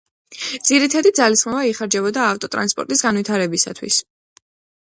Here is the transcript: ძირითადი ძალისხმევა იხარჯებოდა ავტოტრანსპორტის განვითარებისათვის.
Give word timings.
ძირითადი 0.69 1.11
ძალისხმევა 1.19 1.61
იხარჯებოდა 1.73 2.23
ავტოტრანსპორტის 2.31 3.07
განვითარებისათვის. 3.09 4.01